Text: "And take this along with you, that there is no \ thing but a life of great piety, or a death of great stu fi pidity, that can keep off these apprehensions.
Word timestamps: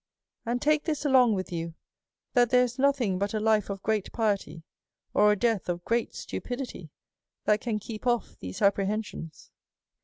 "And 0.47 0.59
take 0.63 0.85
this 0.85 1.05
along 1.05 1.35
with 1.35 1.51
you, 1.51 1.75
that 2.33 2.49
there 2.49 2.63
is 2.63 2.79
no 2.79 2.91
\ 2.91 2.91
thing 2.91 3.19
but 3.19 3.35
a 3.35 3.39
life 3.39 3.69
of 3.69 3.83
great 3.83 4.11
piety, 4.11 4.63
or 5.13 5.31
a 5.31 5.35
death 5.35 5.69
of 5.69 5.85
great 5.85 6.15
stu 6.15 6.39
fi 6.41 6.55
pidity, 6.55 6.89
that 7.45 7.61
can 7.61 7.77
keep 7.77 8.07
off 8.07 8.35
these 8.39 8.63
apprehensions. 8.63 9.51